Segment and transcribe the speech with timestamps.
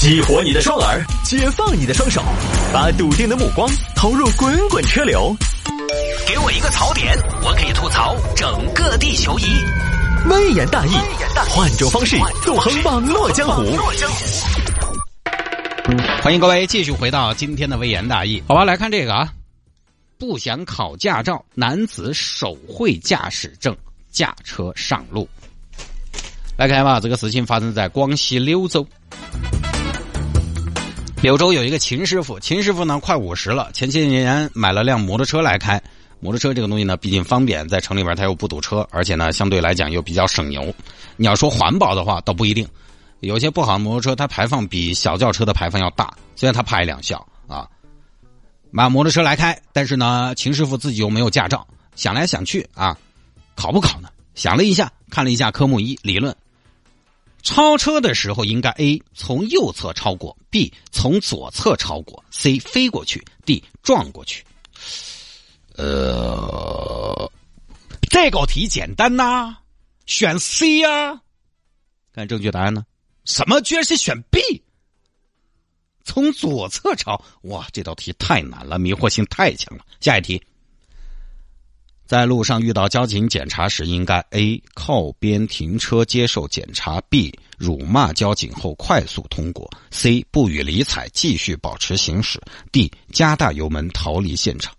[0.00, 2.22] 激活你的双耳，解放你的双手，
[2.72, 5.36] 把笃定的目光投入滚滚车流。
[6.26, 9.44] 给我一个槽点，我可以吐槽整个地球仪。
[10.30, 10.92] 微言大义，
[11.50, 13.62] 换种方式纵横网络江湖。
[16.22, 18.42] 欢迎各位继续回到今天的微言大义。
[18.48, 19.30] 好吧，来看这个啊，
[20.16, 23.76] 不想考驾照，男子手绘驾驶证
[24.10, 25.28] 驾车上路。
[26.56, 28.86] 来看吧，这个事情发生在广西柳州。
[31.22, 35.80] 柳州有一个秦师傅，秦师傅呢快五十了，前些年买了辆摩托车来开。
[36.18, 40.74] 摩托车这个东西呢，毕竟方便，在城里边它又不堵车，而且呢相对来讲又比较省油。
[41.16, 42.66] 你要说环保的话，倒不一定。
[43.20, 47.68] 有些不好的摩托车，它排放比小轿车的排放要大，虽然它排两效啊。
[48.70, 52.96] 买摩托车来开，但是呢，秦师傅自己又没有驾照，想来想去啊，
[53.56, 54.08] 考不考呢？
[54.34, 56.34] 想了一下，看了一下科目一理论。
[57.42, 64.44] 超车的时候应该 A 从右侧超过，B 从左侧超过，C 飞过去，D 撞过去。
[65.76, 67.32] 呃，
[68.10, 69.56] 这个题简单呐，
[70.06, 71.20] 选 C 呀。
[72.12, 72.84] 看正确答案呢？
[73.24, 73.60] 什么？
[73.60, 74.40] 居然是选 B？
[76.04, 77.24] 从左侧超？
[77.42, 79.84] 哇，这道题太难了，迷惑性太强了。
[80.00, 80.42] 下一题。
[82.10, 94.74] 在路上遇到交警检查时，应该 A 靠边停车接受检查，B 辱骂交警后快速通过，C 不予理睬继续保持行驶，D 加大油门逃离现场。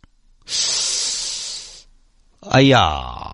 [2.50, 3.34] 哎呀，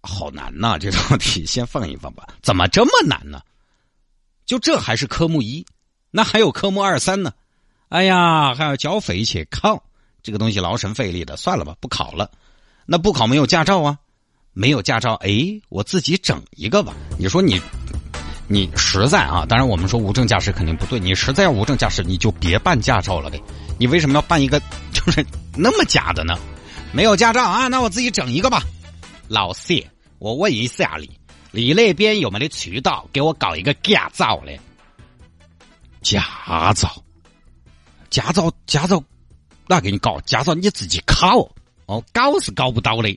[0.00, 0.78] 好难呐！
[0.78, 2.26] 这道题先放一放吧。
[2.40, 3.42] 怎么这么难呢？
[4.46, 5.66] 就这还是科目一，
[6.10, 7.34] 那还有科目二三呢？
[7.90, 9.82] 哎呀，还要交费去抗。
[10.22, 12.30] 这个东西劳神费力的，算了吧，不考了。
[12.86, 13.98] 那不考没有驾照啊，
[14.52, 15.30] 没有驾照，哎，
[15.68, 16.94] 我自己整一个吧。
[17.18, 17.60] 你说你，
[18.48, 23.40] 你实在啊，当然我们说无证驾驶肯定不对，你实在要无证驾驶，你就别办驾照了呗。
[23.78, 24.60] 你为什么要办一个
[24.92, 25.24] 就是
[25.56, 26.36] 那么假的呢？
[26.92, 28.62] 没有驾照啊，那我自己整一个吧。
[29.28, 31.08] 老谢，我问一下你，
[31.52, 34.58] 你那边有没得渠道给我搞一个驾照嘞？
[36.02, 36.90] 驾照，
[38.10, 39.00] 驾照，驾照。
[39.70, 40.52] 哪给你搞驾照？
[40.52, 41.48] 你自己考
[41.86, 43.16] 哦，搞是搞不到的。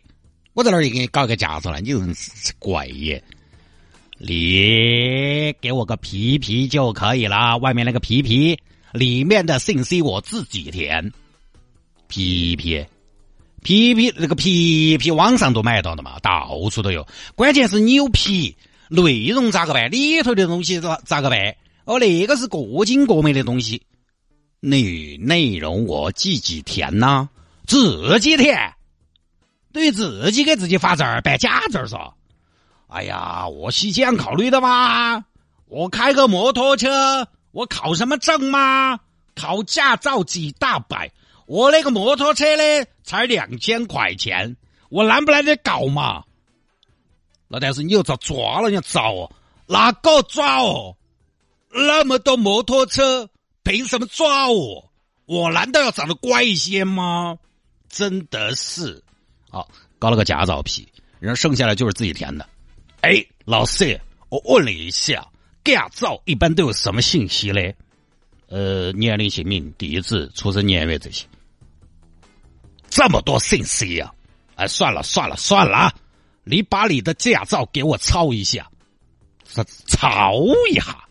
[0.54, 3.24] 我在那儿也给你搞个驾照了，你人是怪耶！
[4.20, 8.60] 你给我个皮皮就可以了，外面那个皮皮
[8.92, 11.12] 里面的信息我自己填。
[12.08, 12.86] 皮皮
[13.64, 17.08] 皮皮那个皮皮网上都买到的嘛，到处都有。
[17.34, 18.56] 关键是你有皮，
[18.90, 19.90] 内容咋个办？
[19.90, 21.56] 里头的东西咋咋个办？
[21.86, 23.82] 哦，那个是各精各美的东西。
[24.66, 27.28] 内内容我自己填呐，
[27.68, 28.74] 自己填，
[29.74, 32.14] 对自己给自己发证儿办假证儿嗦。
[32.88, 35.26] 哎呀，我是这样考虑的嘛。
[35.66, 39.02] 我开个摩托车，我考什么证嘛？
[39.36, 41.12] 考驾照几大百，
[41.46, 44.56] 我那个摩托车呢才两千块钱，
[44.88, 46.24] 我难不难得搞嘛？
[47.50, 49.30] 那但是你又遭抓了，你遭哦？
[49.68, 50.96] 哪个抓哦？
[51.70, 53.28] 那么多摩托车。
[53.64, 54.92] 凭什么抓我？
[55.26, 57.38] 我难道要长得乖一些吗？
[57.88, 59.02] 真的是，
[59.50, 59.70] 好
[60.00, 60.88] 搞了个假照皮，
[61.20, 62.48] 然后剩下来就是自己填的。
[63.02, 65.26] 哎，老师，我问了一下，
[65.64, 67.76] 驾照一般都有什么信息嘞？
[68.48, 71.26] 呃，年龄、姓名、地址、出生年月这些，
[72.90, 74.14] 这么多信息呀！
[74.56, 75.94] 哎，算了算了算了，
[76.44, 78.70] 你把你的驾照给我抄一下，
[79.88, 81.08] 抄一下，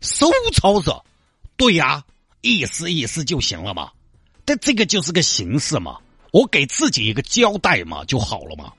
[0.00, 1.04] 手抄着。
[1.58, 2.02] 对呀，
[2.40, 3.90] 意思意思就行了嘛，
[4.44, 5.98] 但这个就是个形式嘛，
[6.32, 8.72] 我给自己一个交代嘛就好了嘛。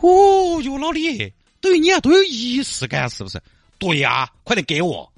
[0.00, 3.42] 哦哟，老李，对于你啊都有仪式感是不是？
[3.76, 5.12] 对呀，快点给我，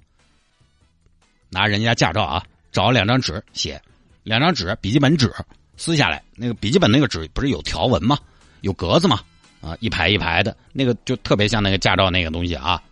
[1.50, 2.42] 拿人家驾照啊，
[2.72, 3.80] 找两张纸写，
[4.22, 5.30] 两张纸，笔记本纸
[5.76, 8.18] 撕下来，那个笔记本那个纸不是有条纹吗？
[8.62, 9.20] 有格子吗？
[9.60, 12.82] 啊，一排一排的，那个就特别像那个驾照那个东西啊，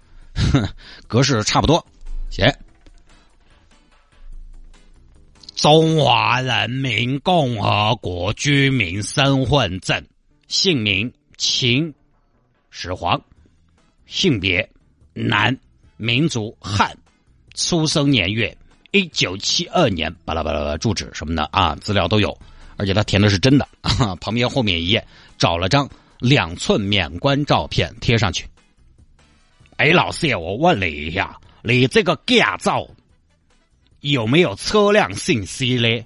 [1.08, 1.84] 格式差不多，
[2.30, 2.54] 写。
[5.60, 10.02] 中华人民共和国居民身份证，
[10.48, 11.92] 姓名秦
[12.70, 13.20] 始皇，
[14.06, 14.66] 性别
[15.12, 15.54] 男，
[15.98, 16.96] 民族汉，
[17.52, 18.56] 出生年月
[18.90, 22.34] 一九七二年，巴拉巴拉住址什么的啊，资料都有，
[22.78, 24.16] 而且他填的是真的啊。
[24.16, 25.86] 旁边后面一页找了张
[26.20, 28.46] 两寸免冠照片贴上去。
[29.76, 32.88] 哎，老师，我问了一下，你这个驾照。
[34.00, 36.04] 有没有车辆信息的？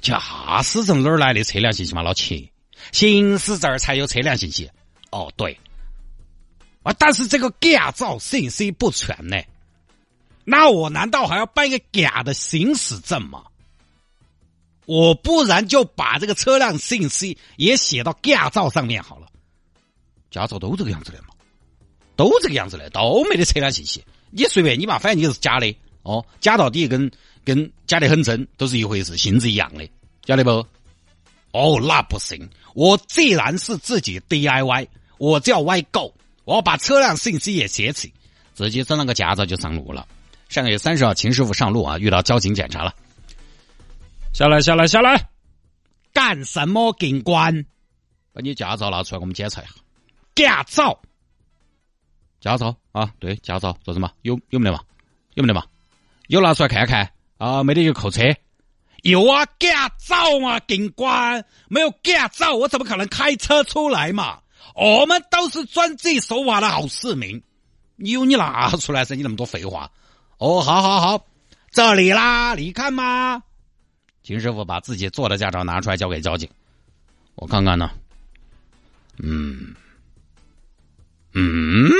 [0.00, 2.02] 驾驶证哪儿来的车辆信息嘛？
[2.02, 2.48] 老秦，
[2.92, 4.70] 行驶证才有车辆信息。
[5.10, 5.58] 哦，对。
[6.84, 9.36] 啊，但是这个驾照信息不全呢。
[10.44, 13.44] 那我难道还要办一个假的行驶证吗？
[14.86, 19.26] 我不然就把这个车辆信息也写到驾照上面好了。
[20.30, 21.28] 驾照都这个样子的嘛，
[22.16, 24.04] 都这个样子的，都没得车辆信息。
[24.30, 27.10] 你随便你嘛，反正你是假的哦，假到底跟
[27.44, 29.88] 跟假的很真都是一回事，性质一样的，
[30.26, 30.50] 晓得不？
[31.52, 34.86] 哦，那不行，我既然是自己 DIY，
[35.16, 36.14] 我就要歪够，
[36.44, 38.12] 我把车辆信息也写起，
[38.54, 40.06] 自己整了个驾照就上路了。
[40.50, 42.94] 上个月三十号，秦师傅上路啊，遇到交警检查了，
[44.32, 45.28] 下来下来下来，
[46.12, 46.94] 干什么？
[46.98, 47.64] 警官，
[48.32, 49.70] 把你驾照拿出来，我们检查一下。
[50.34, 51.00] 驾照，
[52.40, 54.10] 驾照啊，对，驾照做什么？
[54.22, 54.82] 有有没得嘛？
[55.34, 55.64] 有没得嘛？
[56.28, 58.22] 有拿出来看看啊，没得就扣车。
[59.02, 64.40] 有啊，驾照嘛，警官，没有驾照我怎么可能开车出来嘛？
[64.74, 67.42] 我们都是遵纪守法的好市民。
[67.96, 69.90] 你有你拿出来噻，你那么多废话。
[70.36, 71.26] 哦，好好好，
[71.70, 73.42] 这里啦，你看嘛。
[74.22, 76.48] 秦师傅把自己做的驾照拿出来交给交警，
[77.36, 77.90] 我看看呢。
[79.16, 79.74] 嗯。
[81.32, 81.90] 嗯，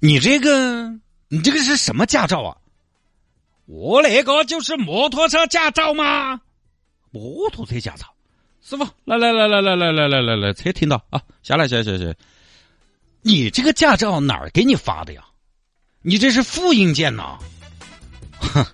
[0.00, 0.88] 你这个，
[1.28, 2.56] 你这个是什么驾照啊？
[3.70, 6.40] 我那个就是摩托车驾照吗？
[7.12, 8.04] 摩托车驾照，
[8.60, 12.12] 师傅，来来来来来来来来来来，车停到啊，下来下来下下。
[13.22, 15.24] 你这个驾照哪儿给你发的呀？
[16.02, 17.38] 你这是复印件呐？
[18.40, 18.66] 哼，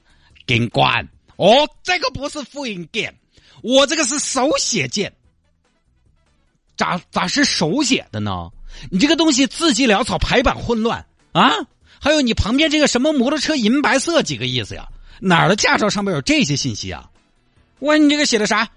[0.46, 1.06] 警官，
[1.37, 3.14] 哦，这个不是复印件，
[3.62, 5.14] 我这个是手写件。
[6.75, 8.50] 咋咋是手写的呢？
[8.90, 11.50] 你这个东西字迹潦草，排版混乱啊！
[12.00, 14.87] 还有你旁边这个什么摩托车银白色几个意思呀？
[15.19, 17.08] 哪儿的驾照上面有这些信息啊？
[17.78, 18.69] 喂，你这个写的啥？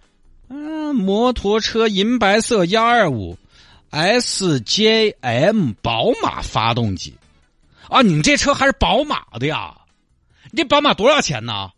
[0.47, 3.37] 嗯，摩托车银白色幺二五
[3.91, 7.13] ，SJM 宝马发动机
[7.89, 8.01] 啊！
[8.01, 9.75] 你这车还是宝马的呀？
[10.51, 11.69] 你这宝马多少钱呢？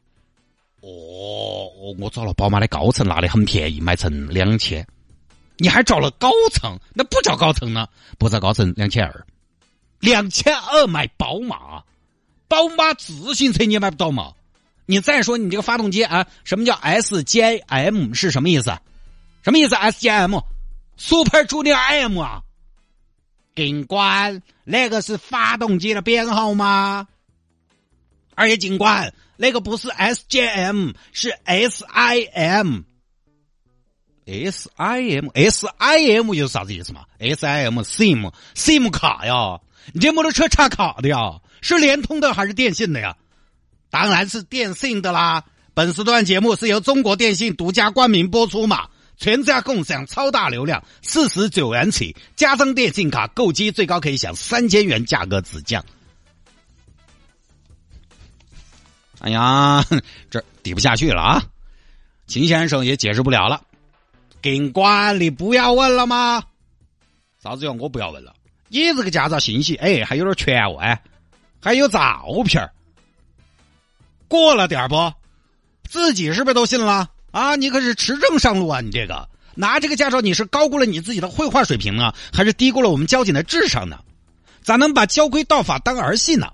[0.81, 4.85] 哦，我找了宝马的高层，拿的很便宜，买成两千。
[5.57, 6.75] 你还找了高层？
[6.93, 7.87] 那不找高层呢？
[8.17, 9.25] 不找高层两千二，
[10.01, 11.83] 两千二买宝马，
[12.49, 14.33] 宝马自行车你也买不到嘛？
[14.85, 18.77] 你再说你这个发动机啊，什么叫 SJM 是什么意思？
[19.43, 22.41] 什么意思？SJM，Super Junior M 啊？
[23.55, 27.07] 警官，那个是发动机的编号吗？
[28.35, 32.83] 而且警官，那个不是 SJM，是 SIM。
[34.25, 39.59] S I M S I M 又是啥子意思嘛？S I M SIM SIM 卡呀？
[39.93, 41.39] 你这摩托车插卡的呀？
[41.61, 43.15] 是联通的还是电信的呀？
[43.89, 45.43] 当然是电信的啦！
[45.73, 48.87] 本时段节目是由中国电信独家冠名播出嘛？
[49.17, 55.85] 全家共享超大流量，四十九元起加增电信卡购机最高可以享三千元价格直降。
[59.19, 59.85] 哎呀，
[60.29, 61.43] 这抵不下去了啊！
[62.25, 63.61] 秦先生也解释不了了。
[64.41, 66.43] 警官，你不要问了吗？
[67.43, 67.77] 啥子用？
[67.77, 68.33] 我不要问了。
[68.71, 71.01] 你这个驾照信息，哎，还有点全哦，哎，
[71.61, 72.71] 还有照片
[74.29, 75.11] 过了点不？
[75.89, 77.09] 自己是不是都信了？
[77.31, 78.79] 啊，你可是持证上路啊！
[78.79, 83.99] 你这个拿这个驾照，你是高估了你自己的绘画水平呢，还是低估了我们交警的智商呢？
[84.63, 86.47] 咋能把交规道法当儿戏呢？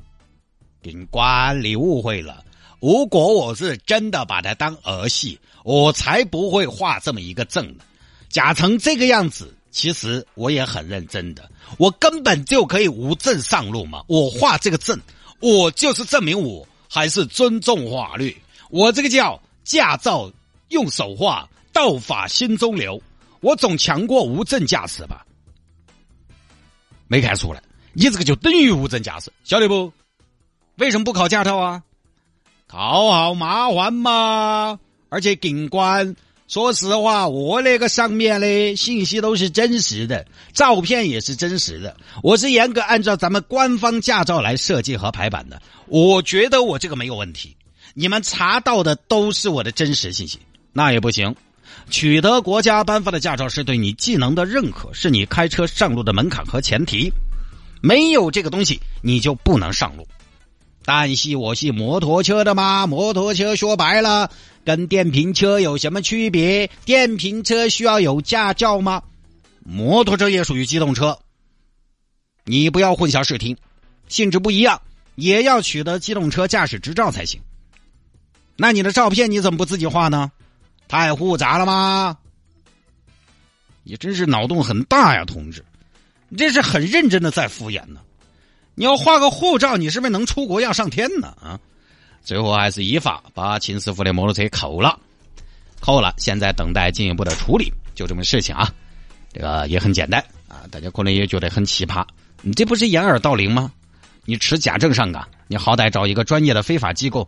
[0.81, 2.43] 警官，你误会了。
[2.79, 7.83] 如果我是真的把它当儿戏，我才不会画这么一个证呢。
[8.29, 11.51] 假成这个样子，其实我也很认真的。
[11.77, 14.03] 我根本就可以无证上路嘛。
[14.07, 14.99] 我画这个证，
[15.39, 18.35] 我就是证明我还是尊重法律。
[18.71, 20.31] 我这个叫驾照
[20.69, 22.99] 用手画，道法心中留。
[23.39, 25.23] 我总强过无证驾驶吧？
[27.07, 27.61] 没看出来，
[27.93, 29.93] 你这个就等于无证驾驶，晓得不？
[30.77, 31.83] 为什么不考驾照啊？
[32.65, 34.79] 考好麻烦嘛！
[35.09, 36.15] 而且警官，
[36.47, 41.97] 说实话，我那个上面的信息都是真实的，照片也是真实的。
[42.23, 45.61] 我是严格按照咱们官方驾照来设计和排版的。
[45.87, 47.53] 我觉得我这个没有问题。
[47.93, 50.39] 你们查到的都是我的真实信息，
[50.71, 51.35] 那也不行。
[51.89, 57.11] 取得国家颁发的驾照是对你技能的认可，是你开车上路的门槛和前提。
[57.81, 60.07] 没有这个东西，你就不能上路。
[60.85, 64.31] 但是我是摩托车的嘛，摩托车说白了
[64.67, 66.69] 跟电瓶车有什么区别？
[66.83, 69.01] 电瓶车需要有驾照吗？
[69.63, 71.17] 摩托车也属于机动车，
[72.43, 73.55] 你不要混淆视听，
[74.09, 74.81] 性质不一样，
[75.15, 77.39] 也要取得机动车驾驶执照才行。
[78.57, 80.33] 那你的照片你怎么不自己画呢？
[80.89, 82.17] 太复杂了吗？
[83.83, 85.63] 你真是脑洞很大呀，同志，
[86.27, 88.01] 你这是很认真的在敷衍呢。
[88.75, 91.27] 你要画个护照，你是不是能出国要上天呢？
[91.41, 91.57] 啊，
[92.27, 94.99] 最后还是依法把秦师傅的摩托车扣了，
[95.79, 98.69] 扣了，现在等待进一步的处理，就这么事情啊。
[99.31, 102.05] 这个也很简单啊，大家可能也觉得很奇葩，
[102.41, 103.71] 你这不是掩耳盗铃吗？
[104.25, 107.25] 你持假证上岗，你好歹找一个专业的非法机构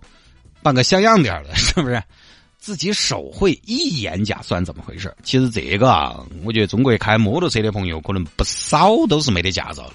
[0.62, 2.04] 办个像样点的，是不是？
[2.58, 5.16] 自己手绘一眼假算怎么回事？
[5.24, 9.94] 其实这个啊，我觉得中国开摩托车的朋友可能不少都是没得驾照的。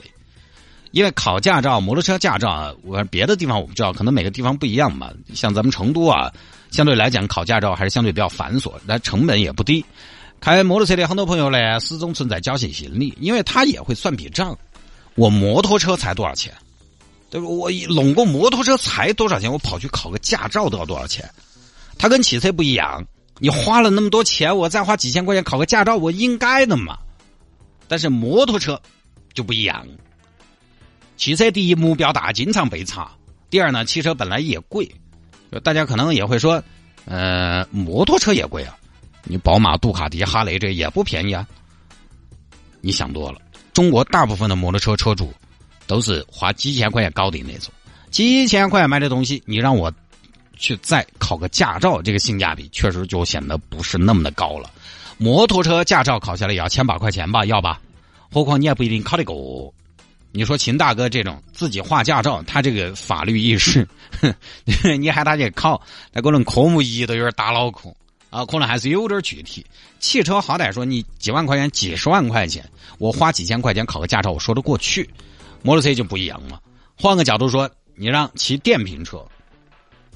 [0.94, 5.10] 因为考驾照，摩托车驾照，我别的地方我不知道，可能每个地方不一样嘛。
[5.34, 6.32] 像咱们成都啊，
[6.70, 9.84] 相对来讲考驾照还是相对比较繁琐，那成本也不低。
[10.40, 14.56] 开摩托车的很多朋友呢，始终存在侥幸心理，因为他也会算笔账。
[15.16, 16.54] 我摩托车才多少钱？
[17.28, 17.48] 对吧？
[17.48, 19.50] 我弄个摩托车才多少钱？
[19.50, 21.28] 我跑去考个驾照都要多少钱？
[21.98, 23.04] 它跟汽车不一样，
[23.40, 26.96] 你花了那么多钱，我再花几千块钱考个驾照，我应该的嘛。
[27.88, 28.80] 但是摩托车
[29.32, 29.84] 就不一样，
[31.24, 33.10] 汽车第一目标大，经常被查；
[33.48, 34.86] 第二呢，汽车本来也贵，
[35.62, 36.62] 大家可能也会说，
[37.06, 38.76] 呃，摩托车也贵啊，
[39.24, 41.48] 你宝马、杜卡迪、哈雷这也不便宜啊。
[42.82, 43.40] 你想多了，
[43.72, 45.32] 中国大部分的摩托车车主
[45.86, 47.72] 都是花几千块钱搞定那种，
[48.10, 49.90] 几千块钱买的东西，你让我。
[50.56, 54.70] 去再考个驾照，这个性价比确实就显得不是那么的高了。
[55.16, 57.46] 摩托车驾照考下来也要千把块钱吧？
[57.46, 57.80] 要吧？
[58.30, 59.74] 何况你也不一定考得过。
[60.36, 63.86] 你说秦大哥这种自己画驾照，他这个法律意识，
[64.98, 65.80] 你喊他去考，
[66.12, 67.88] 那可能科目一都有点打脑壳
[68.30, 69.64] 啊，可能还是有点具体。
[70.00, 75.08] 汽车好歹说你几万块钱、几十万块钱，我花几千块钱考个驾照，我说得过去。
[75.62, 76.60] 摩托车就不一样了。
[76.96, 79.24] 换个角度说，你让骑电瓶车。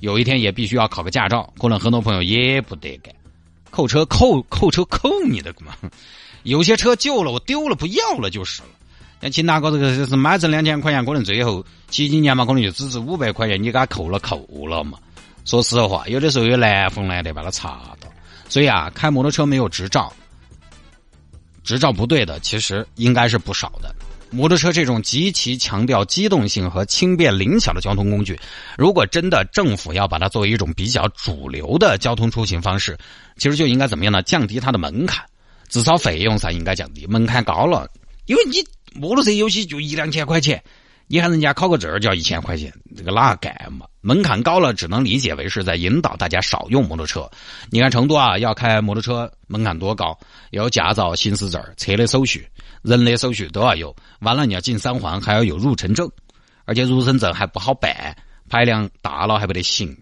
[0.01, 3.15] 有一天也必须要考个驾照，可能很多朋友也不得干，
[3.71, 5.77] 扣车扣扣车扣你的嘛。
[6.43, 8.69] 有些车旧了，我丢了不要了就是了。
[9.21, 14.99] 像秦大哥这个就是买成两千块钱，可能最后几几年嘛，可能就只值五百块钱，你给他扣了扣了嘛。
[15.45, 18.09] 说实话，有的时候有难逢难得把他查到。
[18.49, 20.13] 所以啊，开摩托车没有执照，
[21.65, 23.95] 执照不对的，其实应该是不少的。
[24.31, 28.39] 摩托车这种极其强调机动性和轻便灵巧的交通工具，
[28.77, 32.97] 如果真的政府要把它作为一种比较主流的交通出行方式，
[33.39, 34.23] 其实就应该怎么样呢？
[34.23, 35.25] 降低它的门槛，
[35.71, 37.07] 至少费用上应该降低。
[37.07, 37.89] 门槛高了，
[38.27, 38.63] 因为你
[38.99, 40.63] 摩托车有些就一两千块钱，
[41.07, 43.87] 你看人家考个证儿就要一千块钱，这个哪干嘛？
[44.01, 47.31] 门槛高了，只能理解为是在引导大家少用摩托车。
[47.71, 50.19] 你看成都啊，要开摩托车门槛多高？
[50.51, 52.47] 要有驾照、行驶证、车的手续。
[52.83, 56.09] 人的手续都要有，完了你要进三环，还要有入城证，
[56.65, 58.17] 而且入城证还不好办，
[58.49, 59.97] 排量大了还不得行，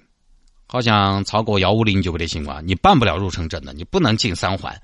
[0.66, 4.78] 好像超过幺五零就不得行了，你办不了入城证的，你不能进三环。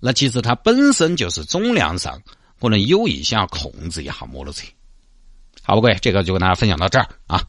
[0.00, 2.22] 那其实它本身就是总量上
[2.62, 4.64] 可能有意想控制一下摩托车。
[5.64, 7.42] 好，各位，这个就跟大家分享到这儿啊。